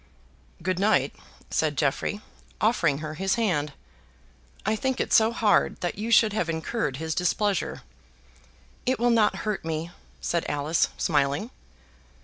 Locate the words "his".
3.13-3.35, 6.97-7.13